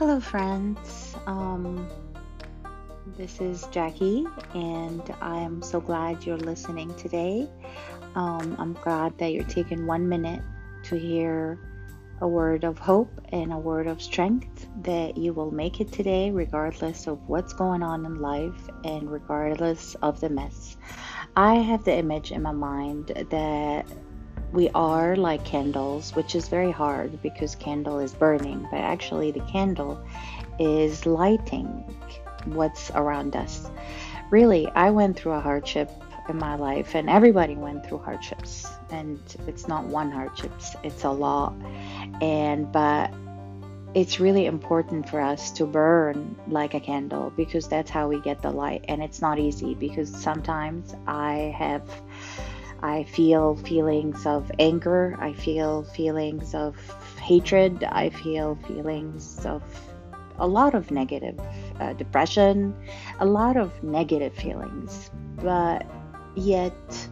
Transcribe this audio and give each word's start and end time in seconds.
Hello, 0.00 0.18
friends. 0.18 1.14
Um, 1.26 1.86
this 3.18 3.38
is 3.38 3.66
Jackie, 3.70 4.24
and 4.54 5.02
I 5.20 5.40
am 5.40 5.60
so 5.60 5.78
glad 5.78 6.24
you're 6.24 6.38
listening 6.38 6.94
today. 6.94 7.46
Um, 8.14 8.56
I'm 8.58 8.72
glad 8.72 9.18
that 9.18 9.34
you're 9.34 9.44
taking 9.44 9.86
one 9.86 10.08
minute 10.08 10.40
to 10.84 10.98
hear 10.98 11.58
a 12.22 12.26
word 12.26 12.64
of 12.64 12.78
hope 12.78 13.10
and 13.28 13.52
a 13.52 13.58
word 13.58 13.86
of 13.86 14.00
strength 14.00 14.68
that 14.84 15.18
you 15.18 15.34
will 15.34 15.50
make 15.50 15.82
it 15.82 15.92
today, 15.92 16.30
regardless 16.30 17.06
of 17.06 17.18
what's 17.28 17.52
going 17.52 17.82
on 17.82 18.06
in 18.06 18.22
life 18.22 18.70
and 18.84 19.12
regardless 19.12 19.96
of 19.96 20.18
the 20.20 20.30
mess. 20.30 20.78
I 21.36 21.56
have 21.56 21.84
the 21.84 21.94
image 21.94 22.32
in 22.32 22.40
my 22.40 22.52
mind 22.52 23.08
that 23.28 23.84
we 24.52 24.68
are 24.70 25.16
like 25.16 25.44
candles, 25.44 26.14
which 26.16 26.34
is 26.34 26.48
very 26.48 26.70
hard 26.70 27.22
because 27.22 27.54
candle 27.54 27.98
is 27.98 28.12
burning, 28.14 28.66
but 28.70 28.78
actually 28.78 29.30
the 29.30 29.40
candle 29.40 30.00
is 30.58 31.06
lighting 31.06 31.66
what's 32.46 32.90
around 32.90 33.36
us. 33.36 33.70
Really, 34.30 34.68
I 34.74 34.90
went 34.90 35.16
through 35.16 35.32
a 35.32 35.40
hardship 35.40 35.90
in 36.28 36.38
my 36.38 36.54
life 36.56 36.94
and 36.94 37.08
everybody 37.08 37.54
went 37.54 37.86
through 37.86 37.98
hardships 37.98 38.66
and 38.90 39.20
it's 39.46 39.68
not 39.68 39.84
one 39.84 40.10
hardships, 40.10 40.74
it's 40.82 41.04
a 41.04 41.10
lot. 41.10 41.54
And 42.20 42.70
but 42.72 43.12
it's 43.94 44.20
really 44.20 44.46
important 44.46 45.08
for 45.08 45.20
us 45.20 45.50
to 45.50 45.66
burn 45.66 46.36
like 46.46 46.74
a 46.74 46.80
candle 46.80 47.32
because 47.36 47.68
that's 47.68 47.90
how 47.90 48.08
we 48.08 48.20
get 48.20 48.40
the 48.40 48.50
light 48.50 48.84
and 48.86 49.02
it's 49.02 49.20
not 49.20 49.38
easy 49.38 49.74
because 49.74 50.08
sometimes 50.14 50.94
I 51.08 51.54
have 51.58 51.82
I 52.82 53.04
feel 53.04 53.56
feelings 53.56 54.26
of 54.26 54.50
anger. 54.58 55.16
I 55.20 55.32
feel 55.32 55.84
feelings 55.84 56.54
of 56.54 56.76
hatred. 57.20 57.84
I 57.84 58.10
feel 58.10 58.56
feelings 58.66 59.44
of 59.44 59.62
a 60.38 60.46
lot 60.46 60.74
of 60.74 60.90
negative 60.90 61.38
uh, 61.78 61.92
depression, 61.94 62.74
a 63.18 63.26
lot 63.26 63.56
of 63.56 63.82
negative 63.82 64.34
feelings. 64.34 65.10
But 65.36 65.86
yet, 66.34 67.08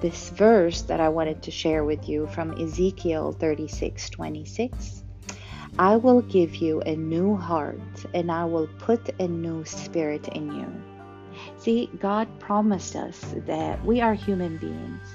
this 0.00 0.30
verse 0.30 0.82
that 0.82 1.00
I 1.00 1.08
wanted 1.08 1.42
to 1.42 1.50
share 1.50 1.84
with 1.84 2.08
you 2.08 2.26
from 2.28 2.60
Ezekiel 2.60 3.32
36 3.32 4.10
26 4.10 5.04
I 5.78 5.96
will 5.96 6.22
give 6.22 6.54
you 6.56 6.82
a 6.82 6.94
new 6.94 7.34
heart 7.34 7.80
and 8.14 8.30
I 8.30 8.44
will 8.44 8.68
put 8.78 9.10
a 9.18 9.26
new 9.26 9.64
spirit 9.64 10.28
in 10.28 10.54
you. 10.54 10.93
See, 11.58 11.90
God 11.98 12.28
promised 12.40 12.96
us 12.96 13.20
that 13.46 13.84
we 13.84 14.00
are 14.00 14.14
human 14.14 14.56
beings 14.58 15.08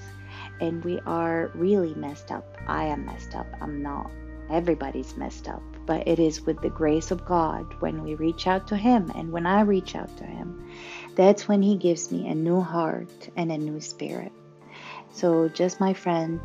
and 0.62 0.84
we 0.84 1.00
are 1.06 1.52
really 1.54 1.94
messed 1.96 2.32
up. 2.32 2.58
I 2.68 2.86
am 2.86 3.06
messed 3.06 3.36
up. 3.36 3.48
I'm 3.62 3.82
not. 3.82 4.12
Everybody's 4.50 5.16
messed 5.16 5.48
up. 5.48 5.62
But 5.86 6.08
it 6.08 6.20
is 6.20 6.46
with 6.46 6.62
the 6.62 6.70
grace 6.70 7.12
of 7.12 7.26
God 7.26 7.66
when 7.82 8.04
we 8.04 8.16
reach 8.16 8.48
out 8.48 8.68
to 8.68 8.78
Him 8.78 9.12
and 9.16 9.32
when 9.32 9.46
I 9.46 9.62
reach 9.62 9.96
out 9.96 10.16
to 10.18 10.24
Him, 10.24 10.72
that's 11.16 11.48
when 11.48 11.62
He 11.62 11.76
gives 11.76 12.12
me 12.12 12.28
a 12.28 12.36
new 12.36 12.62
heart 12.62 13.30
and 13.36 13.52
a 13.52 13.58
new 13.58 13.80
spirit. 13.80 14.32
So, 15.12 15.50
just 15.50 15.80
my 15.80 15.94
friend, 15.94 16.40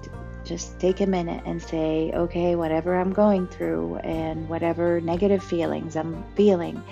just 0.45 0.79
take 0.81 1.01
a 1.01 1.07
minute 1.07 1.43
and 1.45 1.63
say, 1.63 2.13
okay, 2.15 2.55
whatever 2.57 2.99
I'm 2.99 3.13
going 3.13 3.47
through 3.47 3.97
and 3.97 4.49
whatever 4.49 5.01
negative 5.01 5.43
feelings 5.45 5.97
I'm 5.97 6.25
feeling, 6.35 6.83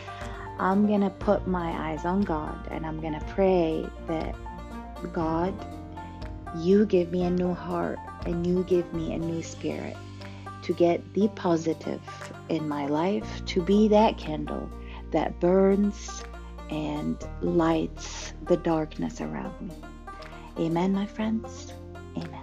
I'm 0.58 0.86
going 0.86 1.00
to 1.00 1.10
put 1.10 1.46
my 1.46 1.90
eyes 1.90 2.04
on 2.04 2.22
God 2.22 2.68
and 2.70 2.86
I'm 2.86 3.00
going 3.00 3.18
to 3.18 3.24
pray 3.26 3.86
that 4.06 4.34
God, 5.12 5.54
you 6.56 6.86
give 6.86 7.10
me 7.10 7.24
a 7.24 7.30
new 7.30 7.54
heart 7.54 7.98
and 8.26 8.46
you 8.46 8.64
give 8.64 8.92
me 8.92 9.12
a 9.12 9.18
new 9.18 9.42
spirit 9.42 9.96
to 10.62 10.72
get 10.72 11.14
the 11.14 11.28
positive 11.28 12.00
in 12.48 12.68
my 12.68 12.86
life, 12.86 13.44
to 13.46 13.62
be 13.62 13.88
that 13.88 14.18
candle 14.18 14.70
that 15.10 15.38
burns 15.40 16.22
and 16.70 17.22
lights 17.40 18.32
the 18.46 18.56
darkness 18.56 19.20
around 19.20 19.60
me. 19.60 19.74
Amen, 20.58 20.92
my 20.92 21.06
friends. 21.06 21.72
Amen. 22.16 22.41